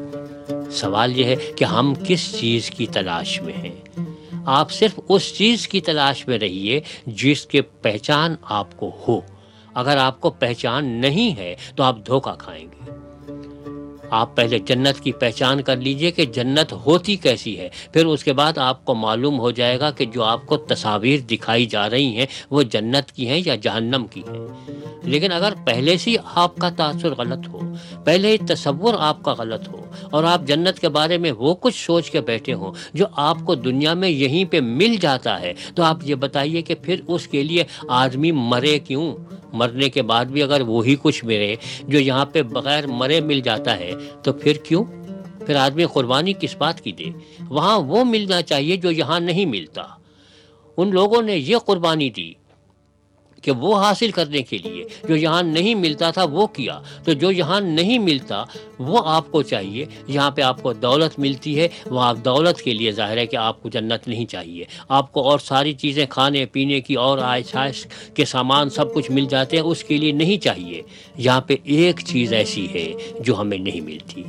سوال 0.71 1.19
یہ 1.19 1.25
ہے 1.25 1.37
کہ 1.57 1.65
ہم 1.65 1.95
کس 2.05 2.39
چیز 2.39 2.71
کی 2.71 2.87
تلاش 2.87 3.43
میں 3.43 3.55
ہیں؟ 3.55 4.05
آپ 4.45 4.71
صرف 4.71 5.01
اس 5.09 5.35
چیز 5.35 5.69
کی 5.69 5.81
تلاش 5.81 6.29
میں 6.29 6.39
رہیے 6.39 6.81
جس 7.07 7.47
کے 7.47 7.63
پہچان 7.63 8.35
آپ 8.43 8.77
کو 8.77 8.91
ہو۔ 9.09 9.21
اگر 9.75 9.97
آپ 9.97 10.21
کو 10.21 10.31
پہچان 10.31 10.87
نہیں 10.87 11.37
ہے 11.37 11.55
تو 11.77 11.83
آپ 11.83 11.97
دھوکہ 12.07 12.35
کھائیں 12.39 12.65
گے۔ 12.65 12.91
آپ 14.11 14.37
پہلے 14.37 14.59
جنت 14.59 15.01
کی 15.01 15.13
پہچان 15.13 15.63
کر 15.63 15.77
لیجیے 15.77 16.11
کہ 16.11 16.25
جنت 16.25 16.73
ہوتی 16.73 17.17
کیسی 17.17 17.61
ہے۔ 17.61 17.69
پھر 17.93 18.07
اس 18.07 18.25
کے 18.25 18.33
بعد 18.33 18.59
آپ 18.59 18.85
کو 18.85 18.95
معلوم 18.95 19.39
ہو 19.39 19.51
جائے 19.51 19.81
گا 19.81 19.91
کہ 19.91 20.05
جو 20.05 20.23
آپ 20.23 20.47
کو 20.47 20.57
تصاویر 20.57 21.21
دکھائی 21.21 21.67
جا 21.67 21.91
رہی 21.91 22.17
ہیں 22.17 22.27
وہ 22.51 22.63
جنت 22.63 23.13
کی 23.13 23.29
ہیں 23.29 23.43
یا 23.47 23.55
جہنم 23.55 24.07
کی 24.11 24.21
ہیں۔ 24.21 24.71
لیکن 25.03 25.33
اگر 25.33 25.53
پہلے 25.65 25.99
سے 25.99 26.11
آپ 26.25 26.57
کا 26.57 26.69
تاثر 26.69 27.15
غلط 27.19 27.49
ہو، 27.49 27.61
پہلے 28.05 28.29
ہی 28.29 28.37
تصور 28.39 28.95
آپ 28.99 29.23
کا 29.23 29.35
غلط 29.39 29.69
ہو 29.69 29.85
اور 30.11 30.25
آپ 30.25 30.41
جنت 30.47 30.81
کے 30.81 30.89
بارے 30.89 31.19
میں 31.19 31.33
وہ 31.33 31.55
کچھ 31.55 31.87
سوچ 31.87 32.11
کے 32.11 32.21
بیٹھے 32.21 32.55
ہوں 32.55 32.73
جو 32.95 33.07
آپ 33.13 33.37
کو 33.45 33.55
دنیا 33.55 33.95
میں 33.95 34.09
یہیں 34.09 34.45
پہ 34.45 34.61
مل 34.61 34.97
جاتا 35.01 35.41
ہے، 35.41 35.55
تو 35.75 35.83
آپ 35.83 35.97
یہ 36.03 36.15
بتائیے 36.15 36.63
کہ 36.63 36.75
پھر 36.83 37.01
اس 37.09 37.29
کے 37.29 37.43
لیے 37.43 37.65
آدمی 37.89 38.33
مرے 38.33 38.79
کیوں؟ 38.79 39.17
مرنے 39.55 39.89
کے 39.89 40.03
بعد 40.03 40.25
بھی 40.25 40.43
اگر 40.43 40.61
وہی 40.61 40.97
کچھ 41.03 41.25
ملے 41.25 41.57
جو 41.89 41.99
یہاں 41.99 42.25
پہ 42.25 42.43
بغیر 42.43 42.87
مرے 42.87 43.21
مل 43.21 43.41
جاتا 43.41 43.79
ہے، 43.79 43.93
تو 44.23 44.33
پھر 44.33 44.53
کیوں؟ 44.53 44.85
پھر 45.47 45.57
آدمی 45.57 45.85
قربانی 45.93 46.33
کس 46.33 46.57
بات 46.57 46.81
کی 46.81 46.93
دے؟ 46.93 47.05
وہاں 47.49 47.79
وہ 47.79 48.05
ملنا 48.05 48.43
چاہیے 48.43 48.77
جو 48.77 48.91
یہاں 48.91 49.21
نہیں 49.21 49.47
ملتا۔ 49.47 49.83
ان 50.77 50.91
لوگوں 50.91 51.23
نے 51.23 51.37
یہ 51.37 51.57
قربانی 51.57 52.11
دی۔ 52.11 52.33
کہ 53.45 53.53
وہ 53.53 53.77
حاصل 53.77 54.11
کرنے 54.11 54.43
کے 54.43 54.59
لیے 54.59 54.85
جو 55.09 55.17
یہاں 55.17 55.43
نہیں 55.43 55.75
ملتا 55.75 56.11
تھا 56.11 56.25
وہ 56.25 56.47
کیا۔ 56.47 56.81
تو 57.05 57.13
جو 57.13 57.31
یہاں 57.31 57.61
نہیں 57.61 57.99
ملتا 57.99 58.45
وہ 58.79 59.01
آپ 59.05 59.33
کو 59.33 59.43
چاہیے۔ 59.43 59.85
یہاں 60.07 60.31
پہ 60.31 60.43
آپ 60.43 60.63
کو 60.63 60.73
دولت 60.73 61.19
ملتی 61.19 61.61
ہے۔ 61.61 61.69
وہ 61.87 62.01
آپ 62.01 62.17
دولت 62.25 62.63
کے 62.63 62.75
لیے 62.75 62.93
ظاہر 62.93 63.17
ہے 63.17 63.27
کہ 63.27 63.37
آپ 63.37 63.63
کو 63.63 63.69
جنت 63.69 64.09
نہیں 64.09 64.27
چاہیے۔ 64.27 64.65
آپ 64.89 65.13
کو 65.13 65.31
اور 65.31 65.39
ساری 65.39 65.73
چیزیں 65.73 66.07
کھانے، 66.09 66.47
پینے 66.47 66.81
کی 66.81 66.95
اور 66.95 67.19
آئش 67.19 67.87
کے 68.15 68.25
سامان 68.25 68.71
سب 68.71 68.95
کچھ 68.95 69.11
مل 69.11 69.25
جاتے 69.31 69.57
ہیں، 69.57 69.65
اس 69.65 69.85
کے 69.85 69.97
لیے 69.97 70.13
نہیں 70.13 70.39
چاہیے۔ 70.39 70.83
یہاں 71.17 71.41
پہ 71.41 71.57
ایک 71.65 72.01
چیز 72.07 72.33
ایسی 72.33 72.67
ہے 72.75 72.93
جو 73.21 73.41
ہمیں 73.41 73.59
نہیں 73.59 73.81
ملتی۔ 73.81 74.23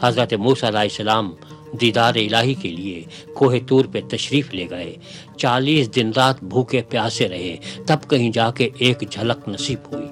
حضرت 0.00 0.34
موسیٰ 0.34 0.68
علیہ 0.68 0.80
السلام 0.80 1.32
دیدار 1.80 2.14
الہی 2.14 2.54
کے 2.54 2.68
لیے 2.68 3.04
کوہ 3.34 3.54
تور 3.68 3.84
پہ 3.84 4.00
تشریف 4.10 4.54
لے 4.54 4.66
گئے۔ 4.70 4.94
چالیس 5.36 5.96
دن 5.96 6.10
رات 6.16 6.44
بھوکے 6.44 6.82
پیاسے 6.88 7.28
رہے، 7.28 7.56
تب 7.86 7.96
کہیں 8.10 8.30
جا 8.30 8.50
کے 8.50 8.68
ایک 8.78 9.04
جھلک 9.10 9.48
نصیب 9.48 9.78
ہوئی۔ 9.92 10.06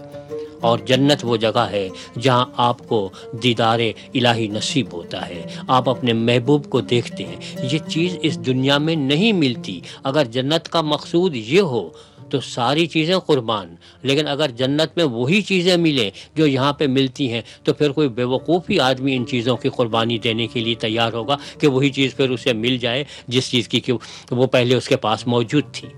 اور 0.61 0.79
جنت 0.79 1.19
وہ 1.23 1.37
جگہ 1.37 1.69
ہے 1.71 1.89
جہاں 2.21 2.47
آپ 2.57 2.89
کو 2.89 3.09
دیدار 3.43 3.79
الہی 4.15 4.49
نصیب 4.49 4.87
ہوتا 4.93 5.29
ہے۔ 5.29 5.43
آپ 5.69 5.89
اپنے 5.89 6.13
محبوب 6.13 6.71
کو 6.71 6.81
دیکھتے 6.81 7.25
ہیں۔ 7.25 7.37
یہ 7.73 7.79
چیز 7.89 8.17
اس 8.23 8.47
دنیا 8.47 8.79
میں 8.79 8.97
نہیں 8.97 9.33
ملتی۔ 9.33 9.81
اگر 10.03 10.25
جنت 10.25 10.69
کا 10.69 10.81
مقصود 10.81 11.37
یہ 11.37 11.61
ہو 11.61 11.91
تو 12.31 12.41
ساری 12.41 12.87
چیزیں 12.87 13.19
قربان۔ 13.19 13.75
لیکن 14.03 14.29
اگر 14.29 14.51
جنت 14.51 14.97
میں 14.97 15.05
وہی 15.05 15.43
چیزیں 15.43 15.77
ملیں 15.77 16.11
جو 16.35 16.47
یہاں 16.47 16.73
پہ 16.73 16.87
ملتی 16.87 17.33
ہیں، 17.33 17.41
تو 17.65 17.75
پھر 17.75 17.91
کوئی 17.91 18.09
بے 18.09 18.25
وقوفی 18.25 18.81
آدمی 18.81 19.17
ان 19.17 19.27
چیزوں 19.27 19.57
کی 19.57 19.69
قربانی 19.69 20.19
دینے 20.19 20.47
کے 20.47 20.61
لیے 20.61 20.75
تیار 20.75 21.13
ہوگا 21.13 21.37
کہ 21.59 21.67
وہی 21.67 21.91
چیز 21.91 22.17
پھر 22.17 22.31
اسے 22.31 22.53
مل 22.53 22.79
جائے 22.79 23.05
جس 23.29 23.51
چیز 23.51 23.69
کی 23.69 23.81
کہ 23.81 23.93
وہ 24.31 24.47
پہلے 24.47 24.75
اس 24.75 24.89
کے 24.89 24.97
پاس 24.97 25.27
موجود 25.27 25.65
تھی۔ 25.73 25.89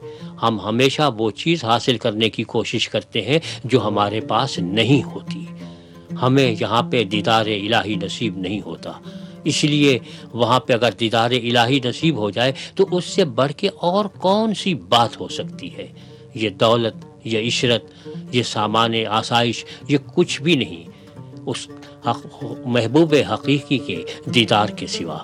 ہم 0.42 0.60
ہمیشہ 0.60 1.10
وہ 1.18 1.30
چیز 1.30 1.64
حاصل 1.64 1.96
کرنے 1.96 2.30
کی 2.30 2.42
کوشش 2.42 2.88
کرتے 2.88 3.22
ہیں 3.22 3.38
جو 3.64 3.86
ہمارے 3.86 4.20
پاس 4.20 4.58
نہیں 4.58 5.02
ہوتی۔ 5.02 5.44
ہمیں 6.22 6.54
یہاں 6.60 6.82
پہ 6.82 7.04
دیدار 7.04 7.46
الہی 7.46 7.94
نصیب 7.94 8.38
نہیں 8.38 8.60
ہوتا۔ 8.60 8.92
اس 9.44 9.64
لیے 9.64 9.98
وہاں 10.32 10.60
پہ 10.60 10.72
اگر 10.72 10.90
دیدار 11.00 11.30
الہی 11.30 11.80
نصیب 11.84 12.16
ہو 12.16 12.30
جائے 12.30 12.52
تو 12.74 12.86
اس 12.90 13.04
سے 13.04 13.24
بڑھ 13.24 13.52
کے 13.52 13.68
اور 13.68 14.04
کون 14.04 14.54
سی 14.54 14.74
بات 14.74 15.20
ہو 15.20 15.28
سکتی 15.28 15.76
ہے؟ 15.76 15.86
یہ 16.34 16.50
دولت، 16.50 17.04
یہ 17.24 17.48
عشرت، 17.48 18.08
یہ 18.32 18.42
سامان 18.42 18.94
آسائش، 19.10 19.64
یہ 19.88 19.98
کچھ 20.14 20.42
بھی 20.42 20.54
نہیں، 20.54 20.84
اس 21.46 21.68
محبوب 22.64 23.14
حقیقی 23.32 23.78
کے 23.78 24.02
دیدار 24.24 24.68
کے 24.68 24.86
سوا۔ 24.86 25.18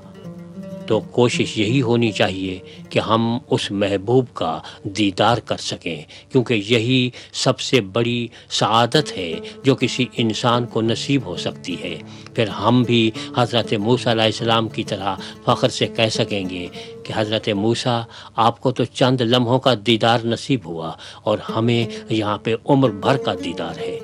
تو 0.89 1.01
کوشش 1.01 1.57
یہی 1.59 1.83
ہونی 1.83 2.11
چاہیے 2.13 2.59
کہ 2.91 2.99
ہم 2.99 3.39
اس 3.51 3.71
محبوب 3.71 4.27
کا 4.35 4.59
دیدار 4.83 5.39
کر 5.39 5.57
سکیں، 5.57 6.03
کیونکہ 6.33 6.55
یہی 6.69 7.11
سب 7.33 7.61
سے 7.61 7.81
بڑی 7.81 8.27
سعادت 8.51 9.17
ہے 9.17 9.33
جو 9.65 9.75
کسی 9.75 10.07
انسان 10.17 10.67
کو 10.67 10.83
نصیب 10.83 11.27
ہو 11.27 11.37
سکتی 11.37 11.77
ہے۔ 11.83 11.97
پھر 12.35 12.49
ہم 12.49 12.83
بھی 12.83 13.11
حضرت 13.37 13.73
موسیٰ 13.73 14.13
علیہ 14.13 14.25
السلام 14.25 14.69
کی 14.69 14.85
طرح 14.85 15.15
فخر 15.45 15.69
سے 15.69 15.87
کہہ 15.87 16.09
سکیں 16.11 16.49
گے 16.51 16.67
کہ 17.05 17.13
حضرت 17.17 17.49
موسیٰ، 17.49 18.01
آپ 18.37 18.61
کو 18.61 18.71
تو 18.71 18.85
چند 18.85 19.21
لمحوں 19.21 19.59
کا 19.59 19.75
دیدار 19.87 20.19
نصیب 20.25 20.61
ہوا 20.65 20.93
اور 21.23 21.39
ہمیں 21.57 21.85
یہاں 22.11 22.39
پہ 22.39 22.55
عمر 22.67 22.91
بھر 22.91 23.17
کا 23.17 23.35
دیدار 23.45 23.79
ہے۔ 23.79 23.99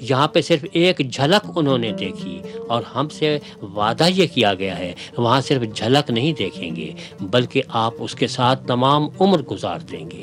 یہاں 0.00 0.28
پہ 0.28 0.40
صرف 0.40 0.64
ایک 0.72 1.10
جھلک 1.12 1.50
انہوں 1.56 1.78
نے 1.78 1.92
دیکھی 1.92 2.42
اور 2.68 2.82
ہم 2.94 3.08
سے 3.08 3.38
وعدہ 3.62 4.08
یہ 4.08 4.26
کیا 4.34 4.54
گیا 4.54 4.78
ہے، 4.78 4.92
وہاں 5.16 5.40
صرف 5.40 5.74
جھلک 5.74 6.10
نہیں 6.10 6.32
دیکھیں 6.32 6.76
گے، 6.76 6.92
بلکہ 7.20 7.62
آپ 7.68 7.94
اس 7.98 8.14
کے 8.14 8.26
ساتھ 8.26 8.66
تمام 8.66 9.08
عمر 9.20 9.42
گزار 9.42 9.78
دیں 9.78 10.10
گے۔ 10.10 10.22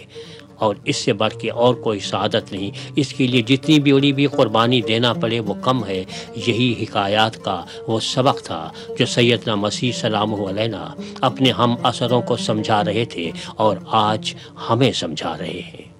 اور 0.56 0.76
اس 0.86 0.96
سے 0.96 1.14
بڑھ 1.14 1.34
کے 1.34 1.50
اور 1.50 1.76
کوئی 1.76 2.00
سعادت 2.00 2.52
نہیں، 2.52 2.72
اس 2.96 3.14
کے 3.14 3.28
لیے 3.28 3.42
جتنی 3.42 3.80
بھی 3.80 3.94
بڑی 3.94 4.14
بھی 4.14 4.26
قربانی 4.26 4.82
دینا 4.82 5.14
پڑے 5.14 5.40
وہ 5.40 5.54
کم 5.62 5.86
ہے۔ 5.86 6.04
یہی 6.48 6.76
حکایات 6.82 7.44
کا 7.44 7.66
وہ 7.88 8.00
سبق 8.00 8.42
تھا 8.42 8.70
جو 9.00 9.06
سیدنا 9.06 9.56
مسیح 9.56 9.92
سلام 9.92 10.46
علیہ 10.46 10.94
اپنے 11.22 11.52
ہم 11.52 11.76
اثروں 11.84 12.22
کو 12.22 12.38
سمجھا 12.38 12.84
رہے 12.84 13.06
تھے 13.06 13.32
اور 13.56 13.78
آج 13.88 14.36
ہمیں 14.70 14.92
سمجھا 14.92 15.38
رہے 15.38 15.62
ہیں۔ 15.66 15.97